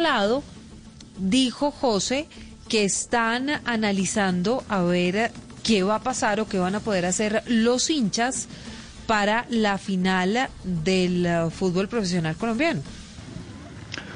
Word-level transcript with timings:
lado, 0.00 0.42
dijo 1.18 1.70
José 1.70 2.26
que 2.68 2.84
están 2.84 3.50
analizando 3.66 4.64
a 4.70 4.80
ver 4.80 5.30
qué 5.62 5.82
va 5.82 5.96
a 5.96 6.02
pasar 6.02 6.40
o 6.40 6.48
qué 6.48 6.58
van 6.58 6.74
a 6.74 6.80
poder 6.80 7.04
hacer 7.04 7.42
los 7.46 7.90
hinchas 7.90 8.48
para 9.06 9.44
la 9.50 9.76
final 9.76 10.48
del 10.64 11.26
uh, 11.26 11.50
fútbol 11.50 11.88
profesional 11.88 12.36
colombiano. 12.36 12.80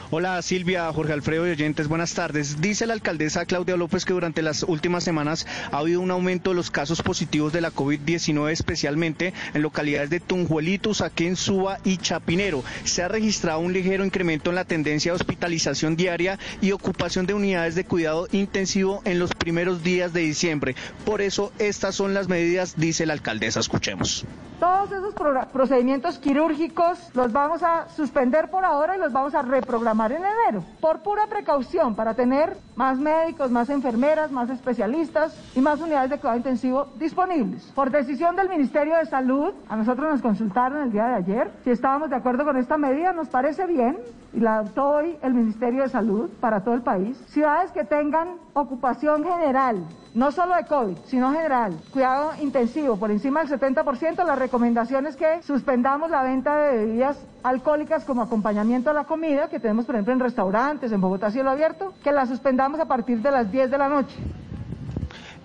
Hola 0.09 0.41
Silvia, 0.41 0.93
Jorge 0.93 1.13
Alfredo 1.13 1.49
y 1.49 1.51
oyentes, 1.51 1.89
buenas 1.89 2.15
tardes. 2.15 2.61
Dice 2.61 2.87
la 2.87 2.93
alcaldesa 2.93 3.45
Claudia 3.45 3.77
López 3.77 4.04
que 4.04 4.13
durante 4.13 4.40
las 4.40 4.63
últimas 4.63 5.03
semanas 5.03 5.49
ha 5.72 5.79
habido 5.79 6.01
un 6.01 6.13
aumento 6.13 6.51
de 6.51 6.57
los 6.57 6.71
casos 6.71 7.03
positivos 7.03 7.53
de 7.53 7.61
la 7.61 7.72
COVID-19, 7.72 8.53
especialmente 8.53 9.35
en 9.53 9.63
localidades 9.63 10.08
de 10.08 10.21
Tunjuelito, 10.21 10.95
Saquén, 10.95 11.35
Suba 11.35 11.81
y 11.83 11.97
Chapinero. 11.97 12.63
Se 12.85 13.03
ha 13.03 13.08
registrado 13.08 13.58
un 13.58 13.72
ligero 13.72 14.04
incremento 14.04 14.51
en 14.51 14.54
la 14.54 14.65
tendencia 14.65 15.11
de 15.11 15.17
hospitalización 15.17 15.97
diaria 15.97 16.38
y 16.61 16.70
ocupación 16.70 17.27
de 17.27 17.34
unidades 17.34 17.75
de 17.75 17.85
cuidado 17.85 18.29
intensivo 18.30 19.02
en 19.07 19.19
los 19.19 19.35
primeros 19.35 19.83
días 19.83 20.13
de 20.13 20.21
diciembre. 20.21 20.77
Por 21.05 21.21
eso 21.21 21.51
estas 21.59 21.97
son 21.97 22.15
las 22.15 22.29
medidas, 22.29 22.75
dice 22.77 23.07
la 23.07 23.15
alcaldesa. 23.15 23.59
Escuchemos. 23.59 24.25
Todos 24.61 24.91
esos 24.93 25.15
procedimientos 25.52 26.19
quirúrgicos 26.19 26.99
los 27.13 27.33
vamos 27.33 27.63
a 27.63 27.88
suspender 27.95 28.49
por 28.51 28.65
ahora 28.65 28.97
y 28.97 29.01
los 29.01 29.13
vamos 29.13 29.35
a 29.35 29.43
reprogramar 29.43 29.96
en 30.05 30.23
enero, 30.25 30.63
por 30.81 31.01
pura 31.01 31.27
precaución, 31.27 31.95
para 31.95 32.15
tener 32.15 32.57
más 32.77 32.99
médicos, 32.99 33.51
más 33.51 33.71
enfermeras, 33.71 34.31
más 34.31 34.51
especialistas 34.51 35.35
y 35.55 35.61
más 35.61 35.81
unidades 35.81 36.11
de 36.11 36.19
cuidado 36.19 36.37
intensivo 36.37 36.89
disponibles. 36.97 37.73
Por 37.75 37.91
decisión 37.91 38.37
del 38.37 38.49
Ministerio 38.49 38.97
de 38.97 39.07
Salud, 39.07 39.55
a 39.69 39.77
nosotros 39.77 40.11
nos 40.13 40.23
consultaron 40.23 40.83
el 40.83 40.93
día 40.93 41.07
de 41.07 41.15
ayer 41.15 41.51
si 41.65 41.71
estábamos 41.71 42.11
de 42.11 42.17
acuerdo 42.17 42.45
con 42.45 42.57
esta 42.59 42.77
medida, 42.77 43.13
nos 43.13 43.29
parece 43.29 43.67
bien 43.67 43.97
y 44.33 44.41
la 44.41 44.59
adoptó 44.59 44.89
hoy 44.89 45.17
el 45.23 45.33
Ministerio 45.33 45.83
de 45.83 45.89
Salud 45.89 46.31
para 46.41 46.63
todo 46.63 46.75
el 46.75 46.83
país. 46.83 47.17
Ciudades 47.29 47.73
que 47.73 47.85
tengan 47.85 48.37
ocupación 48.53 49.25
general, 49.25 49.83
no 50.15 50.31
solo 50.31 50.55
de 50.57 50.66
COVID, 50.66 50.97
sino 51.07 51.33
general, 51.33 51.75
cuidado 51.93 52.33
intensivo 52.41 52.97
por 52.97 53.10
encima 53.10 53.43
del 53.43 53.59
70%, 53.59 54.25
la 54.25 54.35
recomendación 54.35 55.07
es 55.07 55.16
que 55.16 55.43
suspendamos 55.43 56.10
la 56.10 56.23
venta 56.23 56.57
de 56.57 56.79
bebidas 56.79 57.27
alcohólicas 57.43 58.05
como 58.05 58.23
acompañamiento 58.23 58.91
a 58.91 58.93
la 58.93 59.05
comida, 59.05 59.49
que 59.49 59.60
tenemos 59.60 59.85
por 59.87 59.95
ejemplo 59.95 60.12
en 60.12 60.20
restaurantes, 60.20 60.92
en 60.92 61.01
Bogotá 61.01 61.30
cielo 61.30 61.51
abierto, 61.51 61.95
que 62.02 62.12
la 62.12 62.26
suspendamos 62.26 62.80
a 62.80 62.87
partir 62.87 63.23
de 63.23 63.30
las 63.30 63.51
10 63.51 63.70
de 63.70 63.79
la 63.79 63.88
noche. 63.88 64.16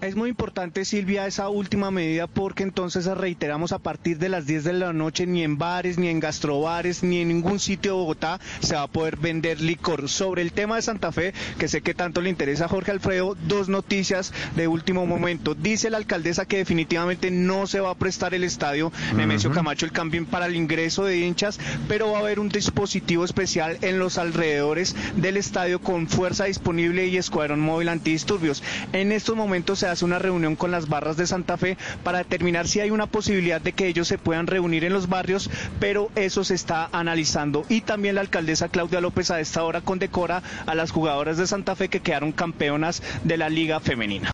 Es 0.02 0.16
muy 0.16 0.30
importante, 0.30 0.84
Silvia, 0.84 1.28
esa 1.28 1.48
última 1.50 1.92
medida 1.92 2.26
porque 2.26 2.64
entonces 2.64 3.06
reiteramos 3.06 3.72
a 3.72 3.78
partir 3.78 4.18
de 4.18 4.30
las 4.30 4.48
10 4.48 4.64
de 4.64 4.74
la 4.74 4.94
noche 4.94 5.28
ni 5.28 5.44
en 5.44 5.60
bares, 5.60 6.00
ni 6.00 6.08
en 6.08 6.20
gastrobares, 6.20 7.04
ni 7.04 7.20
en 7.20 7.28
ningún 7.28 7.60
sitio 7.60 7.92
de 7.92 7.98
Bogotá 8.00 8.40
se 8.62 8.74
va 8.74 8.82
a 8.82 8.88
poder 8.88 9.18
vender 9.18 9.62
licor. 9.62 10.10
Sobre 10.10 10.42
el 10.42 10.54
tema 10.54 10.78
de 10.78 10.82
Santa 10.82 11.12
Fe, 11.12 11.36
que 11.60 11.68
sé 11.68 11.82
que 11.82 11.94
tanto 11.94 12.20
le 12.20 12.32
interesa 12.32 12.66
a 12.66 12.68
Jorge 12.68 12.90
Alfredo, 12.90 13.38
dos 13.48 13.70
noticias 13.70 14.34
de 14.56 14.68
último 14.68 15.06
momento. 15.06 15.54
Dice 15.54 15.92
la 15.92 15.98
alcaldesa 15.98 16.48
que 16.48 16.58
definitivamente 16.58 17.30
no 17.30 17.68
se 17.68 17.80
va 17.80 17.92
a 17.92 17.96
prestar 17.96 18.34
el 18.34 18.44
estadio 18.44 18.92
Nemesio 19.16 19.52
Camacho 19.52 19.86
el 19.86 19.92
cambio 19.92 20.26
para 20.26 20.48
el 20.48 20.56
ingreso 20.56 21.06
de 21.06 21.20
hinchas, 21.20 21.60
pero 21.88 22.12
va 22.12 22.18
a 22.18 22.22
haber 22.22 22.40
un 22.40 22.50
dispositivo 22.50 23.24
especial 23.24 23.78
en 23.82 24.00
los 24.00 24.18
alrededores 24.18 24.96
del 25.16 25.38
estadio 25.38 25.80
con 25.80 26.08
fuerza 26.08 26.46
disponible 26.46 27.06
y 27.06 27.18
escuadrón 27.18 27.60
móvil 27.60 27.90
antidisturbios. 27.90 28.64
En 28.94 29.12
estos 29.12 29.36
momentos 29.36 29.78
se 29.78 29.91
hace 29.92 30.06
una 30.06 30.20
reunión 30.20 30.56
con 30.56 30.72
las 30.72 30.90
barras 30.90 31.18
de 31.18 31.28
Santa 31.28 31.58
Fe 31.58 31.78
para 32.04 32.20
determinar 32.20 32.68
si 32.68 32.80
hay 32.80 32.92
una 32.92 33.08
posibilidad 33.08 33.62
de 33.62 33.74
que 33.74 33.88
ellos 33.88 34.08
se 34.08 34.18
puedan 34.18 34.48
reunir 34.48 34.84
en 34.84 34.94
los 34.94 35.10
barrios, 35.10 35.50
pero 35.80 36.10
eso 36.16 36.44
se 36.44 36.56
está 36.56 36.90
analizando. 36.92 37.66
Y 37.70 37.82
también 37.82 38.16
la 38.16 38.22
alcaldesa 38.22 38.70
Claudia 38.70 39.02
López 39.02 39.32
a 39.32 39.40
esta 39.40 39.64
hora 39.64 39.82
condecora 39.82 40.44
a 40.66 40.76
las 40.76 40.92
jugadoras 40.92 41.38
de 41.38 41.48
Santa 41.48 41.76
Fe 41.76 41.90
que 41.90 42.02
quedaron 42.02 42.32
campeonas 42.32 43.02
de 43.24 43.38
la 43.38 43.50
Liga 43.50 43.80
Femenina. 43.80 44.30